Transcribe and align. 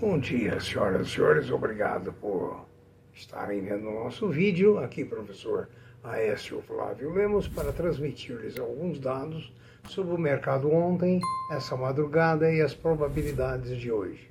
Bom 0.00 0.16
dia, 0.16 0.60
senhoras 0.60 1.08
e 1.08 1.10
senhores. 1.10 1.50
Obrigado 1.50 2.12
por 2.12 2.64
estarem 3.12 3.62
vendo 3.62 3.88
o 3.88 4.04
nosso 4.04 4.28
vídeo. 4.28 4.78
Aqui, 4.78 5.04
professor 5.04 5.68
Aécio 6.04 6.62
Flávio 6.62 7.12
Lemos, 7.12 7.48
para 7.48 7.72
transmitir-lhes 7.72 8.60
alguns 8.60 9.00
dados 9.00 9.52
sobre 9.88 10.14
o 10.14 10.18
mercado 10.18 10.70
ontem, 10.70 11.20
essa 11.50 11.76
madrugada 11.76 12.48
e 12.48 12.62
as 12.62 12.74
probabilidades 12.74 13.76
de 13.76 13.90
hoje. 13.90 14.30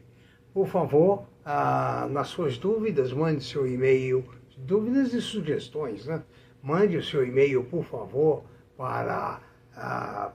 Por 0.54 0.68
favor, 0.70 1.26
ah, 1.44 2.08
nas 2.10 2.30
suas 2.30 2.58
dúvidas, 2.58 3.12
mande 3.12 3.44
seu 3.44 3.68
e-mail, 3.68 4.24
dúvidas 4.56 5.14
e 5.14 5.22
sugestões, 5.22 6.06
né? 6.06 6.24
Mande 6.64 6.96
o 6.96 7.04
seu 7.04 7.28
e-mail, 7.28 7.66
por 7.66 7.84
favor, 7.84 8.46
para 8.78 9.42
ah, 9.76 10.32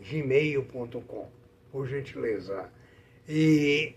gmail.com, 0.00 1.41
por 1.72 1.88
gentileza. 1.88 2.70
E 3.28 3.94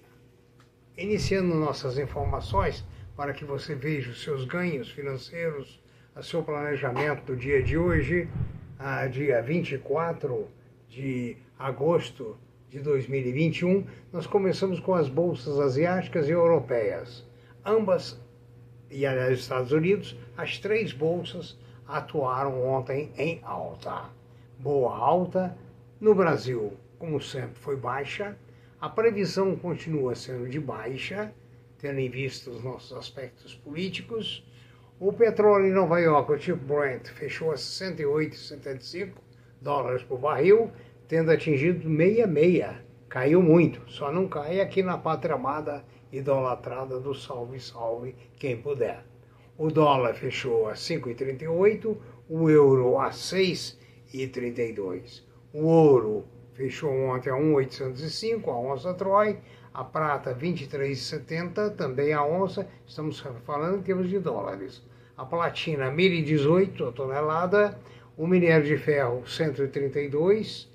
iniciando 0.98 1.54
nossas 1.54 1.98
informações 2.00 2.84
para 3.16 3.34
que 3.34 3.46
você 3.46 3.76
veja 3.76 4.10
os 4.10 4.24
seus 4.24 4.46
ganhos 4.46 4.90
financeiros, 4.90 5.84
o 6.16 6.24
seu 6.24 6.42
planejamento 6.42 7.26
do 7.26 7.36
dia 7.36 7.62
de 7.62 7.78
hoje, 7.78 8.28
a 8.80 9.06
dia 9.08 9.42
24 9.42 10.48
de 10.90 11.38
agosto 11.60 12.38
de 12.70 12.80
2021, 12.80 13.86
nós 14.12 14.26
começamos 14.26 14.80
com 14.80 14.96
as 14.96 15.10
bolsas 15.10 15.60
asiáticas 15.60 16.28
e 16.28 16.32
europeias. 16.32 17.24
Ambas, 17.64 18.20
e 18.90 19.06
aliás, 19.06 19.40
Estados 19.40 19.72
Unidos, 19.72 20.18
as 20.38 20.58
três 20.58 20.94
bolsas 20.94 21.60
atuaram 21.86 22.66
ontem 22.66 23.12
em 23.18 23.40
alta 23.44 24.10
boa 24.60 24.96
alta. 24.96 25.58
No 26.00 26.14
Brasil, 26.14 26.74
como 26.98 27.22
sempre, 27.22 27.56
foi 27.56 27.76
baixa. 27.76 28.38
A 28.80 28.90
previsão 28.90 29.56
continua 29.56 30.16
sendo 30.16 30.50
de 30.50 30.60
baixa, 30.60 31.34
tendo 31.78 32.00
em 32.00 32.10
vista 32.10 32.50
os 32.50 32.64
nossos 32.64 32.96
aspectos 32.98 33.56
políticos. 33.56 34.46
O 35.00 35.12
petróleo 35.12 35.68
em 35.68 35.74
Nova 35.74 36.00
York, 36.00 36.32
o 36.32 36.38
tipo 36.38 36.66
Brent, 36.66 37.08
fechou 37.10 37.52
a 37.52 37.56
68,75 37.56 39.14
dólares 39.62 40.04
por 40.04 40.20
barril, 40.20 40.72
tendo 41.08 41.32
atingido 41.32 41.82
66. 41.82 42.86
Caiu 43.10 43.42
muito, 43.42 43.82
só 43.90 44.12
não 44.12 44.28
cai 44.28 44.60
aqui 44.60 44.84
na 44.84 44.98
pátria 44.98 45.36
amada 45.36 45.84
idolatrada 46.12 47.00
do 47.00 47.14
salve, 47.14 47.60
salve 47.60 48.16
quem 48.38 48.58
puder. 48.58 49.06
O 49.58 49.70
dólar 49.70 50.16
fechou 50.16 50.68
a 50.68 50.74
5,38, 50.74 51.98
o 52.30 52.50
euro 52.50 53.00
a 53.00 53.12
6 53.12 53.80
e 54.14 54.28
32. 54.28 55.26
O 55.54 55.66
ouro 55.66 56.26
fechou 56.56 56.92
ontem 56.92 57.30
a 57.30 57.36
1,805 57.36 58.50
a 58.50 58.60
onça 58.60 58.94
Troy, 58.94 59.38
a 59.74 59.84
prata 59.84 60.34
23,70 60.34 61.76
também 61.76 62.14
a 62.14 62.24
onça, 62.26 62.68
estamos 62.88 63.20
falando 63.46 63.80
em 63.80 63.82
termos 63.82 64.10
de 64.10 64.20
dólares. 64.20 64.82
A 65.18 65.26
platina 65.26 65.92
1.018 65.92 66.88
a 66.88 66.92
tonelada, 66.92 67.78
o 68.18 68.26
minério 68.26 68.66
de 68.66 68.78
ferro 68.78 69.28
132, 69.28 70.70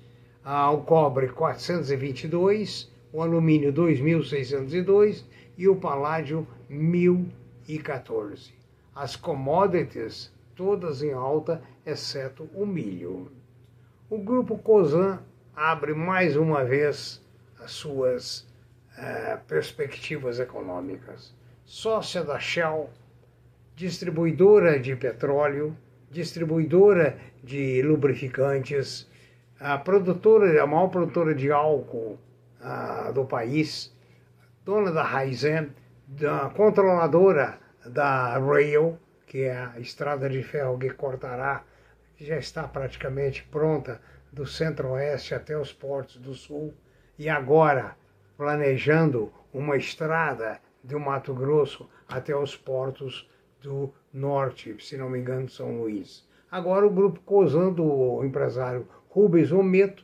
o 0.73 0.77
cobre 0.81 1.29
422, 1.29 2.91
o 3.11 3.21
alumínio 3.21 3.73
2.602 3.73 5.25
e 5.57 5.67
o 5.67 5.75
paládio 5.75 6.47
1.014. 6.69 8.51
As 8.95 9.15
commodities 9.15 10.31
todas 10.55 11.01
em 11.01 11.11
alta, 11.11 11.61
exceto 11.83 12.47
o 12.53 12.65
milho. 12.67 13.31
O 14.09 14.19
grupo 14.19 14.57
COSAN 14.59 15.19
abre 15.55 15.93
mais 15.93 16.35
uma 16.35 16.63
vez 16.63 17.21
as 17.59 17.71
suas 17.71 18.47
uh, 18.97 19.39
perspectivas 19.47 20.39
econômicas. 20.39 21.33
Sócia 21.65 22.23
da 22.23 22.39
Shell, 22.39 22.89
distribuidora 23.75 24.79
de 24.79 24.95
petróleo, 24.95 25.75
distribuidora 26.09 27.17
de 27.43 27.81
lubrificantes, 27.81 29.09
a 29.59 29.77
produtora, 29.77 30.61
a 30.61 30.67
maior 30.67 30.87
produtora 30.87 31.33
de 31.33 31.51
álcool 31.51 32.19
uh, 32.59 33.13
do 33.13 33.25
país, 33.25 33.95
dona 34.65 34.91
da 34.91 35.03
Raizen, 35.03 35.69
da 36.07 36.49
controladora 36.49 37.59
da 37.85 38.37
Rail, 38.37 38.97
que 39.25 39.43
é 39.43 39.55
a 39.55 39.79
estrada 39.79 40.29
de 40.29 40.43
ferro 40.43 40.77
que 40.77 40.89
cortará, 40.89 41.63
que 42.17 42.25
já 42.25 42.37
está 42.37 42.67
praticamente 42.67 43.43
pronta 43.43 44.01
do 44.31 44.45
centro-oeste 44.45 45.35
até 45.35 45.57
os 45.57 45.73
portos 45.73 46.17
do 46.17 46.33
sul, 46.33 46.73
e 47.17 47.27
agora 47.27 47.95
planejando 48.37 49.31
uma 49.53 49.75
estrada 49.77 50.59
do 50.83 50.99
Mato 50.99 51.33
Grosso 51.33 51.89
até 52.07 52.35
os 52.35 52.55
portos 52.55 53.29
do 53.61 53.93
norte, 54.13 54.75
se 54.79 54.97
não 54.97 55.09
me 55.09 55.19
engano, 55.19 55.49
São 55.49 55.79
Luís. 55.79 56.27
Agora 56.49 56.85
o 56.85 56.89
grupo 56.89 57.19
Cosan 57.21 57.71
do 57.71 58.23
empresário 58.23 58.87
Rubens 59.09 59.51
Ometo 59.51 60.03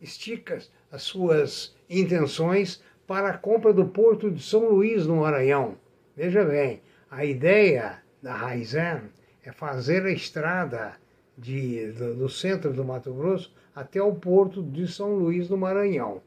estica 0.00 0.58
as 0.92 1.02
suas 1.02 1.74
intenções 1.88 2.82
para 3.06 3.30
a 3.30 3.38
compra 3.38 3.72
do 3.72 3.86
porto 3.86 4.30
de 4.30 4.42
São 4.42 4.68
Luís, 4.68 5.06
no 5.06 5.16
Maranhão. 5.16 5.76
Veja 6.16 6.44
bem, 6.44 6.82
a 7.10 7.24
ideia 7.24 8.02
da 8.22 8.34
Raizen 8.34 9.10
é 9.42 9.52
fazer 9.52 10.04
a 10.04 10.10
estrada 10.10 10.94
de, 11.36 11.92
do, 11.92 12.14
do, 12.14 12.28
centro 12.28 12.72
do 12.72 12.84
Mato 12.84 13.12
Grosso 13.12 13.54
até 13.74 14.00
o 14.00 14.14
porto 14.14 14.62
de 14.62 14.86
São 14.86 15.14
Luís 15.14 15.48
do 15.48 15.56
Maranhão. 15.56 16.22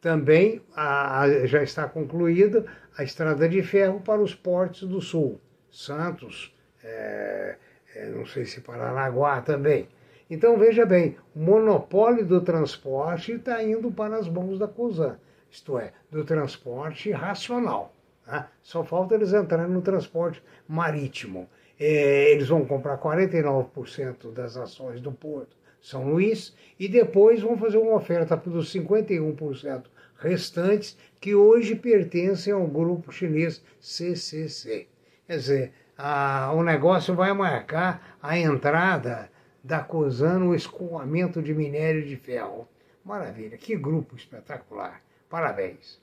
Também 0.00 0.60
a, 0.74 1.20
a, 1.20 1.46
já 1.46 1.62
está 1.62 1.88
concluída 1.88 2.66
a 2.96 3.02
estrada 3.02 3.48
de 3.48 3.62
ferro 3.62 4.00
para 4.00 4.20
os 4.20 4.34
portos 4.34 4.88
do 4.88 5.00
sul, 5.00 5.40
Santos, 5.70 6.54
é, 6.82 7.56
é, 7.94 8.10
não 8.10 8.26
sei 8.26 8.44
se 8.44 8.60
Paranaguá 8.60 9.40
também. 9.40 9.88
Então 10.28 10.58
veja 10.58 10.86
bem, 10.86 11.16
o 11.34 11.40
monopólio 11.40 12.24
do 12.24 12.40
transporte 12.40 13.32
está 13.32 13.62
indo 13.62 13.90
para 13.90 14.16
as 14.16 14.28
mãos 14.28 14.58
da 14.58 14.68
COSAN, 14.68 15.18
isto 15.50 15.78
é, 15.78 15.92
do 16.10 16.24
transporte 16.24 17.10
racional. 17.10 17.94
Né? 18.26 18.46
Só 18.62 18.84
falta 18.84 19.14
eles 19.14 19.32
entrarem 19.32 19.70
no 19.70 19.82
transporte 19.82 20.42
marítimo. 20.66 21.48
É, 21.78 22.30
eles 22.30 22.48
vão 22.48 22.64
comprar 22.64 22.98
49% 22.98 24.32
das 24.32 24.56
ações 24.56 25.00
do 25.00 25.10
Porto 25.10 25.56
São 25.80 26.08
Luís 26.08 26.54
e 26.78 26.88
depois 26.88 27.42
vão 27.42 27.58
fazer 27.58 27.78
uma 27.78 27.96
oferta 27.96 28.36
dos 28.36 28.72
51% 28.72 29.84
restantes 30.18 30.96
que 31.20 31.34
hoje 31.34 31.74
pertencem 31.74 32.52
ao 32.52 32.66
grupo 32.66 33.12
chinês 33.12 33.62
CCC. 33.80 34.86
Quer 35.26 35.36
dizer, 35.36 35.72
a, 35.96 36.52
o 36.54 36.62
negócio 36.62 37.14
vai 37.14 37.32
marcar 37.32 38.16
a 38.22 38.38
entrada 38.38 39.30
da 39.62 39.80
COSAN 39.80 40.40
no 40.40 40.54
escoamento 40.54 41.42
de 41.42 41.54
minério 41.54 42.04
de 42.04 42.16
ferro. 42.16 42.68
Maravilha, 43.04 43.56
que 43.56 43.76
grupo 43.76 44.16
espetacular. 44.16 45.02
Parabéns. 45.28 46.00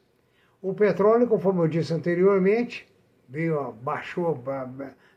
O 0.62 0.74
petróleo, 0.74 1.28
conforme 1.28 1.62
eu 1.62 1.68
disse 1.68 1.94
anteriormente, 1.94 2.88
veio, 3.28 3.72
baixou 3.72 4.28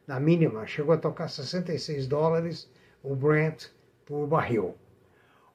na 0.06 0.20
mínima, 0.20 0.66
chegou 0.66 0.94
a 0.94 0.98
tocar 0.98 1.28
66 1.28 2.06
dólares 2.06 2.70
o 3.02 3.14
Brent 3.14 3.66
por 4.04 4.26
barril. 4.26 4.74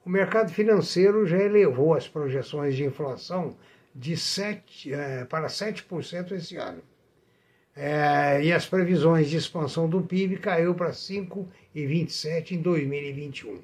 O 0.06 0.10
mercado 0.10 0.52
financeiro 0.52 1.26
já 1.26 1.38
elevou 1.38 1.94
as 1.94 2.08
projeções 2.08 2.76
de 2.76 2.86
inflação 2.86 3.56
de 3.94 4.16
7, 4.16 4.94
é, 4.94 5.26
para 5.26 5.48
7% 5.48 6.32
esse 6.32 6.56
ano. 6.58 6.82
É, 7.76 8.44
e 8.44 8.52
as 8.52 8.66
previsões 8.66 9.30
de 9.30 9.38
expansão 9.38 9.88
do 9.88 10.02
PIB 10.02 10.38
caiu 10.38 10.74
para 10.74 10.92
5,27% 10.92 12.52
em 12.52 12.62
2021. 12.62 13.62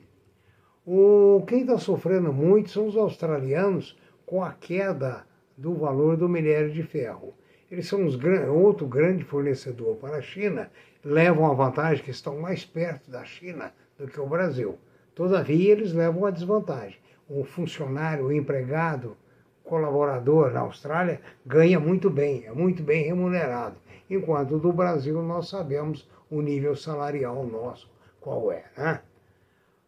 O, 0.86 1.44
quem 1.48 1.62
está 1.62 1.78
sofrendo 1.78 2.32
muito 2.32 2.70
são 2.70 2.88
os 2.88 2.96
australianos 2.96 3.98
com 4.26 4.44
a 4.44 4.54
queda 4.54 5.26
do 5.58 5.74
valor 5.74 6.16
do 6.16 6.30
minério 6.30 6.72
de 6.72 6.84
ferro. 6.84 7.34
Eles 7.72 7.88
são 7.88 8.06
os, 8.06 8.18
outro 8.50 8.88
grande 8.88 9.24
fornecedor 9.24 9.96
para 9.96 10.18
a 10.18 10.22
China, 10.22 10.70
levam 11.04 11.50
a 11.50 11.54
vantagem 11.54 12.04
que 12.04 12.12
estão 12.12 12.40
mais 12.40 12.64
perto 12.64 13.10
da 13.10 13.24
China 13.24 13.74
do 13.98 14.08
que 14.08 14.20
o 14.20 14.28
Brasil. 14.28 14.78
Todavia, 15.14 15.72
eles 15.72 15.94
levam 15.94 16.26
a 16.26 16.32
desvantagem. 16.32 17.00
O 17.28 17.44
funcionário, 17.44 18.26
o 18.26 18.32
empregado, 18.32 19.18
colaborador 19.64 20.52
na 20.52 20.62
Austrália 20.62 21.20
ganha 21.46 21.80
muito 21.80 22.10
bem, 22.10 22.46
é 22.46 22.52
muito 22.52 22.84
bem 22.84 23.04
remunerado. 23.06 23.78
Enquanto 24.10 24.60
do 24.60 24.72
Brasil 24.72 25.22
nós 25.24 25.50
sabemos 25.50 26.08
o 26.30 26.42
nível 26.42 26.76
salarial 26.76 27.44
nosso 27.46 27.90
qual 28.22 28.52
é. 28.52 28.64
Né? 28.78 29.02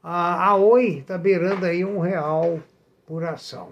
A, 0.02 0.50
a 0.50 0.56
Oi 0.56 1.00
está 1.00 1.18
beirando 1.18 1.66
aí 1.66 1.84
um 1.84 2.00
real 2.00 2.60
por 3.06 3.24
ação. 3.24 3.70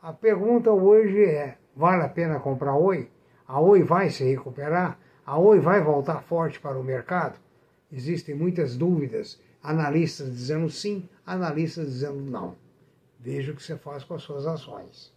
A 0.00 0.12
pergunta 0.12 0.70
hoje 0.70 1.24
é: 1.24 1.56
vale 1.74 2.02
a 2.02 2.08
pena 2.08 2.40
comprar 2.40 2.76
Oi? 2.76 3.08
A 3.46 3.60
Oi 3.60 3.82
vai 3.82 4.08
se 4.08 4.24
recuperar? 4.24 4.98
A 5.26 5.38
Oi 5.38 5.60
vai 5.60 5.82
voltar 5.82 6.22
forte 6.22 6.58
para 6.58 6.78
o 6.78 6.84
mercado? 6.84 7.38
Existem 7.92 8.34
muitas 8.34 8.74
dúvidas, 8.76 9.38
analistas 9.62 10.32
dizendo 10.32 10.70
sim, 10.70 11.06
analistas 11.26 11.86
dizendo 11.86 12.22
não. 12.22 12.56
Veja 13.20 13.52
o 13.52 13.54
que 13.54 13.62
você 13.62 13.76
faz 13.76 14.02
com 14.02 14.14
as 14.14 14.22
suas 14.22 14.46
ações. 14.46 15.12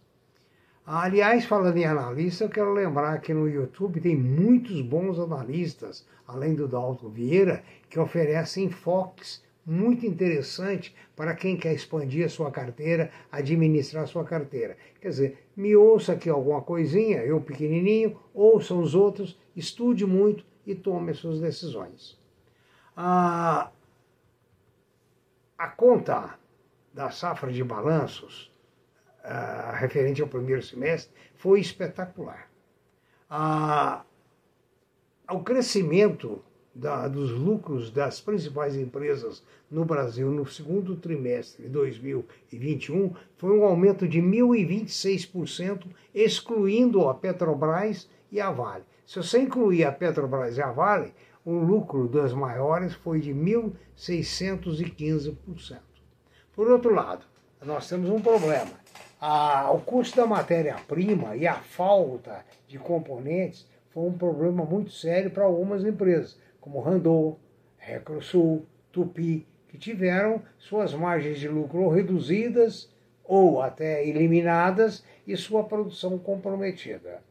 Aliás, 0.86 1.46
falando 1.46 1.76
em 1.76 1.84
analista, 1.84 2.44
eu 2.44 2.48
quero 2.50 2.72
lembrar 2.72 3.18
que 3.20 3.34
no 3.34 3.48
YouTube 3.48 4.00
tem 4.00 4.16
muitos 4.16 4.80
bons 4.82 5.18
analistas, 5.18 6.06
além 6.26 6.54
do 6.54 6.68
Dalton 6.68 7.08
Vieira, 7.08 7.62
que 7.88 7.98
oferecem 7.98 8.64
enfoques 8.64 9.42
muito 9.68 10.06
interessantes 10.06 10.94
para 11.14 11.34
quem 11.34 11.54
quer 11.54 11.74
expandir 11.74 12.24
a 12.24 12.28
sua 12.30 12.50
carteira, 12.50 13.10
administrar 13.30 14.04
a 14.04 14.06
sua 14.06 14.24
carteira. 14.24 14.78
Quer 14.98 15.08
dizer, 15.10 15.48
me 15.54 15.76
ouça 15.76 16.14
aqui 16.14 16.30
alguma 16.30 16.62
coisinha, 16.62 17.18
eu 17.18 17.38
pequenininho, 17.38 18.18
ouça 18.32 18.74
os 18.74 18.94
outros, 18.94 19.38
estude 19.54 20.06
muito 20.06 20.42
e 20.66 20.74
tome 20.74 21.10
as 21.10 21.18
suas 21.18 21.38
decisões. 21.38 22.18
A, 22.96 23.70
a 25.58 25.68
conta 25.68 26.38
da 26.94 27.10
safra 27.10 27.52
de 27.52 27.62
balanços 27.62 28.50
uh, 29.22 29.72
referente 29.74 30.22
ao 30.22 30.28
primeiro 30.28 30.62
semestre 30.62 31.12
foi 31.34 31.60
espetacular. 31.60 32.50
Uh, 33.30 34.02
o 35.30 35.40
crescimento 35.40 36.42
da, 36.78 37.06
dos 37.08 37.32
lucros 37.32 37.90
das 37.90 38.20
principais 38.20 38.76
empresas 38.76 39.42
no 39.70 39.84
Brasil 39.84 40.30
no 40.30 40.46
segundo 40.46 40.96
trimestre 40.96 41.64
de 41.64 41.68
2021 41.70 43.12
foi 43.36 43.58
um 43.58 43.64
aumento 43.64 44.06
de 44.06 44.20
1.026%, 44.20 45.86
excluindo 46.14 47.08
a 47.08 47.14
Petrobras 47.14 48.08
e 48.30 48.40
a 48.40 48.48
Vale. 48.50 48.84
Se 49.04 49.16
você 49.16 49.40
incluir 49.40 49.82
a 49.84 49.92
Petrobras 49.92 50.56
e 50.56 50.62
a 50.62 50.70
Vale, 50.70 51.12
o 51.44 51.52
lucro 51.52 52.06
das 52.06 52.32
maiores 52.32 52.94
foi 52.94 53.18
de 53.20 53.34
1.615%. 53.34 55.78
Por 56.54 56.70
outro 56.70 56.94
lado, 56.94 57.26
nós 57.64 57.88
temos 57.88 58.08
um 58.08 58.20
problema 58.20 58.70
a, 59.20 59.70
o 59.72 59.80
custo 59.80 60.16
da 60.16 60.26
matéria-prima 60.26 61.36
e 61.36 61.46
a 61.46 61.54
falta 61.54 62.44
de 62.68 62.78
componentes 62.78 63.66
foi 63.90 64.04
um 64.04 64.12
problema 64.12 64.64
muito 64.64 64.92
sério 64.92 65.30
para 65.30 65.44
algumas 65.44 65.84
empresas, 65.84 66.38
como 66.60 66.80
Randô, 66.80 67.36
Recrosul, 67.76 68.66
Tupi, 68.92 69.46
que 69.68 69.78
tiveram 69.78 70.42
suas 70.58 70.94
margens 70.94 71.38
de 71.38 71.48
lucro 71.48 71.88
reduzidas 71.88 72.90
ou 73.24 73.60
até 73.60 74.06
eliminadas 74.06 75.04
e 75.26 75.36
sua 75.36 75.64
produção 75.64 76.18
comprometida. 76.18 77.22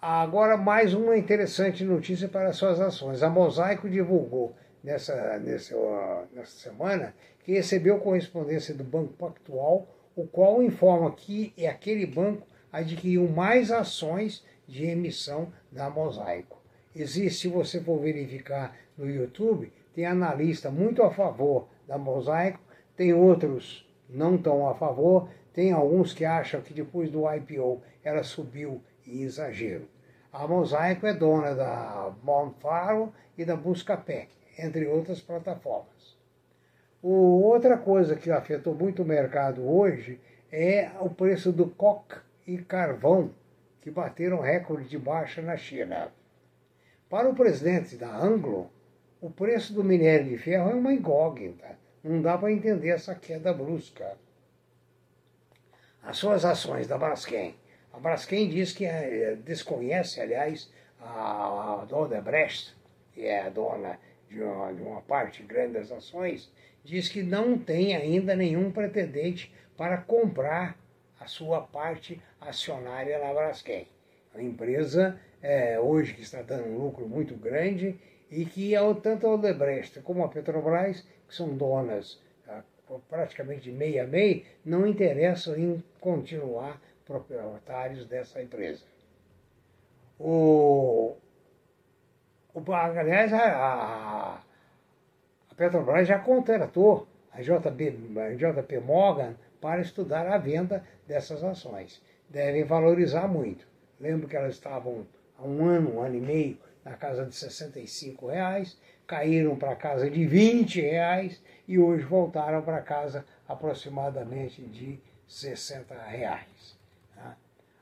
Agora, 0.00 0.56
mais 0.56 0.94
uma 0.94 1.16
interessante 1.16 1.84
notícia 1.84 2.28
para 2.28 2.52
suas 2.52 2.80
ações. 2.80 3.22
A 3.22 3.30
Mosaico 3.30 3.88
divulgou 3.88 4.52
nessa, 4.82 5.38
nessa, 5.38 5.76
nessa 6.32 6.58
semana 6.58 7.14
que 7.44 7.52
recebeu 7.52 8.00
correspondência 8.00 8.74
do 8.74 8.82
Banco 8.82 9.12
Pactual 9.12 9.86
o 10.14 10.26
qual 10.26 10.62
informa 10.62 11.12
que 11.12 11.54
aquele 11.66 12.04
banco 12.04 12.46
adquiriu 12.72 13.28
mais 13.28 13.70
ações 13.70 14.44
de 14.66 14.84
emissão 14.84 15.52
da 15.70 15.88
Mosaico. 15.88 16.61
Existe, 16.94 17.40
se 17.40 17.48
você 17.48 17.80
for 17.80 17.98
verificar 17.98 18.76
no 18.98 19.08
YouTube, 19.08 19.72
tem 19.94 20.04
analista 20.04 20.70
muito 20.70 21.02
a 21.02 21.10
favor 21.10 21.68
da 21.88 21.96
Mosaico, 21.96 22.60
tem 22.96 23.14
outros 23.14 23.88
não 24.08 24.36
tão 24.36 24.68
a 24.68 24.74
favor, 24.74 25.28
tem 25.54 25.72
alguns 25.72 26.12
que 26.12 26.24
acham 26.24 26.60
que 26.60 26.74
depois 26.74 27.10
do 27.10 27.30
IPO 27.30 27.82
ela 28.04 28.22
subiu 28.22 28.82
em 29.06 29.22
exagero. 29.22 29.88
A 30.32 30.46
Mosaico 30.46 31.06
é 31.06 31.14
dona 31.14 31.54
da 31.54 32.12
Monfaro 32.22 33.12
e 33.36 33.44
da 33.44 33.56
Buscapé, 33.56 34.28
entre 34.58 34.86
outras 34.86 35.20
plataformas. 35.20 36.16
O, 37.02 37.42
outra 37.42 37.76
coisa 37.76 38.16
que 38.16 38.30
afetou 38.30 38.74
muito 38.74 39.02
o 39.02 39.06
mercado 39.06 39.66
hoje 39.68 40.20
é 40.50 40.90
o 41.00 41.10
preço 41.10 41.50
do 41.50 41.66
coque 41.66 42.16
e 42.46 42.58
carvão, 42.58 43.30
que 43.80 43.90
bateram 43.90 44.40
recorde 44.40 44.88
de 44.88 44.98
baixa 44.98 45.42
na 45.42 45.56
China. 45.56 46.12
Para 47.12 47.28
o 47.28 47.34
presidente 47.34 47.96
da 47.96 48.08
Anglo, 48.08 48.70
o 49.20 49.28
preço 49.28 49.74
do 49.74 49.84
minério 49.84 50.30
de 50.30 50.38
ferro 50.38 50.70
é 50.70 50.74
uma 50.74 50.94
incógnita. 50.94 51.78
Não 52.02 52.22
dá 52.22 52.38
para 52.38 52.50
entender 52.50 52.88
essa 52.88 53.14
queda 53.14 53.52
brusca. 53.52 54.16
As 56.02 56.16
suas 56.16 56.42
ações 56.42 56.86
da 56.86 56.96
Braskem. 56.96 57.54
A 57.92 57.98
Braskem 57.98 58.48
diz 58.48 58.72
que 58.72 58.86
é, 58.86 59.36
desconhece, 59.44 60.22
aliás, 60.22 60.72
a, 60.98 61.84
dona 61.86 62.18
Brecht, 62.22 62.74
que 63.12 63.26
é 63.26 63.42
a 63.42 63.50
dona 63.50 63.98
de 64.30 64.42
uma, 64.42 64.72
de 64.72 64.80
uma 64.80 65.02
parte 65.02 65.42
grande 65.42 65.74
das 65.74 65.92
ações, 65.92 66.50
diz 66.82 67.10
que 67.10 67.22
não 67.22 67.58
tem 67.58 67.94
ainda 67.94 68.34
nenhum 68.34 68.72
pretendente 68.72 69.54
para 69.76 69.98
comprar 69.98 70.78
a 71.20 71.26
sua 71.26 71.60
parte 71.60 72.18
acionária 72.40 73.18
na 73.18 73.34
Braskem. 73.34 73.86
A 74.34 74.42
empresa 74.42 75.18
é, 75.42 75.78
hoje 75.78 76.14
que 76.14 76.22
está 76.22 76.40
dando 76.42 76.68
um 76.68 76.78
lucro 76.78 77.06
muito 77.08 77.34
grande 77.34 77.98
e 78.30 78.46
que 78.46 78.72
tanto 79.02 79.26
a 79.26 79.34
Odebrecht 79.34 80.00
como 80.00 80.24
a 80.24 80.28
Petrobras, 80.28 81.06
que 81.28 81.34
são 81.34 81.54
donas 81.54 82.18
ah, 82.48 82.62
praticamente 83.08 83.70
meia 83.70 84.06
meia, 84.06 84.42
não 84.64 84.86
interessam 84.86 85.56
em 85.56 85.84
continuar 86.00 86.80
proprietários 87.04 88.06
dessa 88.06 88.42
empresa. 88.42 88.84
O, 90.18 91.16
o 92.54 92.72
aliás, 92.72 93.32
a, 93.34 94.40
a 95.50 95.54
Petrobras 95.54 96.08
já 96.08 96.18
contratou 96.18 97.06
a 97.32 97.42
JP, 97.42 98.18
a 98.18 98.34
JP 98.34 98.78
Morgan 98.80 99.34
para 99.60 99.80
estudar 99.80 100.26
a 100.26 100.38
venda 100.38 100.84
dessas 101.06 101.42
ações. 101.44 102.02
Devem 102.30 102.64
valorizar 102.64 103.28
muito. 103.28 103.71
Lembro 104.02 104.26
que 104.26 104.34
elas 104.34 104.54
estavam 104.54 105.06
há 105.38 105.44
um 105.44 105.64
ano, 105.64 105.94
um 105.94 106.02
ano 106.02 106.16
e 106.16 106.20
meio, 106.20 106.58
na 106.84 106.94
casa 106.94 107.24
de 107.24 107.32
65 107.36 108.26
reais, 108.26 108.76
caíram 109.06 109.56
para 109.56 109.76
casa 109.76 110.10
de 110.10 110.26
20 110.26 110.80
reais 110.80 111.40
e 111.68 111.78
hoje 111.78 112.04
voltaram 112.04 112.60
para 112.62 112.82
casa 112.82 113.24
aproximadamente 113.46 114.60
de 114.60 114.98
60 115.28 115.94
reais. 115.94 116.76
Tá? 117.14 117.36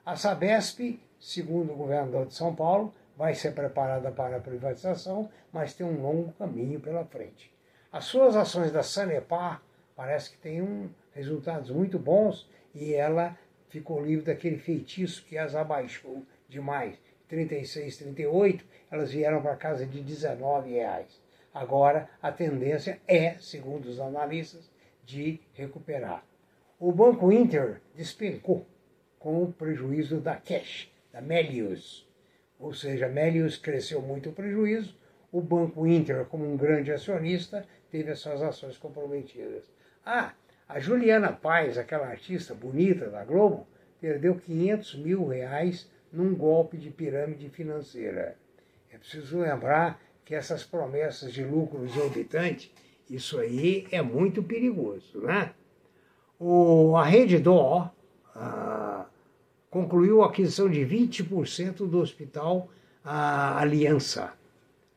A 0.05 0.15
Sabesp, 0.15 1.01
segundo 1.19 1.73
o 1.73 1.77
governador 1.77 2.27
de 2.27 2.35
São 2.35 2.55
Paulo, 2.55 2.93
vai 3.17 3.35
ser 3.35 3.55
preparada 3.55 4.11
para 4.11 4.37
a 4.37 4.41
privatização, 4.41 5.31
mas 5.51 5.73
tem 5.73 5.87
um 5.87 6.03
longo 6.03 6.33
caminho 6.33 6.81
pela 6.81 7.05
frente. 7.07 7.51
As 7.91 8.05
suas 8.05 8.37
ações 8.37 8.71
da 8.71 8.83
Sanepar 8.83 9.63
parece 9.97 10.33
que 10.33 10.37
têm 10.37 10.61
um, 10.61 10.91
resultados 11.13 11.71
muito 11.71 11.99
bons 11.99 12.47
e 12.75 12.93
ela 12.93 13.35
ficou 13.71 14.05
livre 14.05 14.27
daquele 14.27 14.59
feitiço 14.59 15.25
que 15.25 15.39
as 15.39 15.55
abaixou 15.55 16.23
demais. 16.49 16.99
36, 17.29 17.97
38, 17.97 18.65
elas 18.91 19.13
vieram 19.13 19.41
para 19.41 19.57
casa 19.57 19.87
de 19.87 20.01
19 20.01 20.71
reais. 20.71 21.21
Agora 21.55 22.11
a 22.21 22.31
tendência 22.31 23.01
é, 23.07 23.35
segundo 23.39 23.87
os 23.87 24.01
analistas, 24.01 24.71
de 25.05 25.41
recuperar. 25.55 26.25
O 26.79 26.93
Banco 26.93 27.33
Inter 27.33 27.81
despencou 27.95 28.67
com 29.19 29.43
o 29.43 29.53
prejuízo 29.53 30.21
da 30.21 30.37
Cash, 30.37 30.91
da 31.13 31.21
Melius. 31.21 32.09
Ou 32.59 32.75
seja, 32.75 33.09
Melius 33.09 33.57
cresceu 33.57 34.03
muito 34.03 34.31
o 34.31 34.33
prejuízo, 34.33 34.97
o 35.33 35.41
Banco 35.41 35.87
Inter, 35.87 36.25
como 36.27 36.45
um 36.45 36.57
grande 36.57 36.93
acionista, 36.93 37.67
teve 37.91 38.11
as 38.11 38.19
suas 38.19 38.43
ações 38.43 38.77
comprometidas. 38.77 39.65
Ah, 40.05 40.35
a 40.73 40.79
Juliana 40.79 41.33
Paz, 41.33 41.77
aquela 41.77 42.07
artista 42.07 42.55
bonita 42.55 43.11
da 43.11 43.25
Globo, 43.25 43.67
perdeu 44.01 44.37
500 44.37 44.95
mil 44.97 45.27
reais 45.27 45.91
num 46.13 46.33
golpe 46.33 46.77
de 46.77 46.91
pirâmide 46.91 47.49
financeira. 47.49 48.37
É 48.93 48.97
preciso 48.97 49.41
lembrar 49.41 50.01
que 50.25 50.33
essas 50.33 50.63
promessas 50.63 51.33
de 51.33 51.43
lucro 51.43 51.85
exorbitante, 51.85 52.73
isso 53.09 53.41
aí 53.41 53.89
é 53.91 54.01
muito 54.01 54.45
perigoso, 54.45 55.21
né? 55.21 55.53
O, 56.39 56.97
a 56.97 57.05
Rede 57.05 57.39
Dó 57.39 57.93
concluiu 59.69 60.23
a 60.23 60.27
aquisição 60.27 60.71
de 60.71 60.81
20% 60.81 61.89
do 61.89 61.99
Hospital 61.99 62.69
Aliança, 63.05 64.33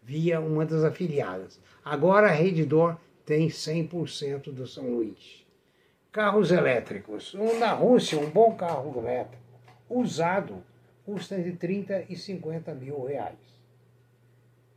via 0.04 0.40
uma 0.40 0.66
das 0.68 0.84
afiliadas. 0.84 1.60
Agora 1.84 2.28
a 2.28 2.32
Redditor 2.32 2.96
tem 3.26 3.48
100% 3.48 4.52
do 4.52 4.68
São 4.68 4.88
Luís. 4.92 5.43
Carros 6.14 6.52
elétricos. 6.52 7.34
Na 7.60 7.74
Rússia, 7.74 8.20
um 8.20 8.30
bom 8.30 8.56
carro 8.56 8.98
elétrico 9.00 9.44
usado 9.90 10.64
custa 11.04 11.36
entre 11.36 11.54
30 11.54 12.06
e 12.08 12.16
50 12.16 12.74
mil 12.76 13.04
reais. 13.04 13.34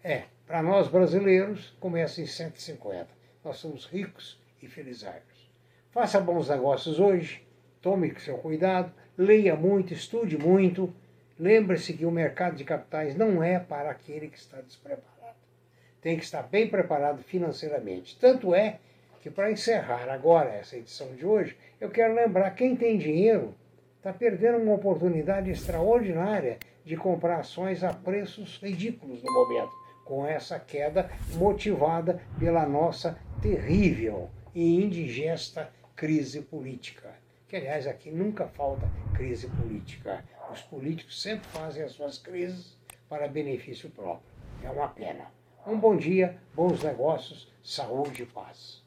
É, 0.03 0.25
para 0.47 0.63
nós 0.63 0.89
brasileiros, 0.89 1.77
começa 1.79 2.23
em 2.23 2.27
150. 2.27 3.09
Nós 3.45 3.59
somos 3.59 3.85
ricos 3.85 4.41
e 4.63 4.67
felizardos. 4.67 5.51
Faça 5.91 6.19
bons 6.19 6.49
negócios 6.49 6.99
hoje, 6.99 7.47
tome 7.83 8.19
seu 8.19 8.39
cuidado, 8.39 8.91
leia 9.17 9.55
muito, 9.55 9.93
estude 9.93 10.39
muito. 10.39 10.91
Lembre-se 11.39 11.93
que 11.93 12.07
o 12.07 12.11
mercado 12.11 12.57
de 12.57 12.65
capitais 12.65 13.15
não 13.15 13.43
é 13.43 13.61
para 13.61 13.91
aquele 13.91 14.29
que 14.29 14.39
está 14.39 14.59
despreparado 14.63 15.17
tem 16.07 16.17
que 16.17 16.25
estar 16.25 16.45
bem 16.45 16.69
preparado 16.69 17.21
financeiramente. 17.25 18.17
Tanto 18.21 18.55
é 18.55 18.79
que, 19.21 19.31
para 19.31 19.51
encerrar 19.51 20.09
agora 20.09 20.51
essa 20.51 20.77
edição 20.77 21.15
de 21.15 21.25
hoje, 21.27 21.57
eu 21.81 21.91
quero 21.91 22.15
lembrar: 22.15 22.51
quem 22.53 22.77
tem 22.77 22.99
dinheiro 22.99 23.55
está 23.97 24.13
perdendo 24.13 24.59
uma 24.59 24.75
oportunidade 24.75 25.51
extraordinária 25.51 26.59
de 26.85 26.97
comprar 26.97 27.41
ações 27.41 27.83
a 27.83 27.93
preços 27.93 28.61
ridículos 28.63 29.23
no 29.23 29.33
momento, 29.33 29.73
com 30.05 30.25
essa 30.25 30.61
queda 30.61 31.11
motivada 31.35 32.23
pela 32.39 32.65
nossa 32.65 33.19
terrível 33.43 34.31
e 34.55 34.83
indigesta 34.83 35.73
crise 35.97 36.43
política. 36.43 37.15
Que, 37.49 37.57
aliás, 37.57 37.87
aqui 37.87 38.11
nunca 38.11 38.47
falta 38.47 38.89
crise 39.15 39.49
política. 39.49 40.25
Os 40.53 40.63
políticos 40.63 41.21
sempre 41.21 41.49
fazem 41.49 41.83
as 41.83 41.93
suas 41.93 42.19
crises 42.19 42.77
para 43.09 43.27
benefício 43.27 43.91
próprio. 43.91 44.29
É 44.63 44.71
uma 44.71 44.89
pena. 44.89 45.27
Um 45.67 45.79
bom 45.79 45.97
dia, 45.97 46.39
bons 46.55 46.85
negócios, 46.85 47.53
saúde 47.63 48.23
e 48.23 48.27
paz. 48.27 48.86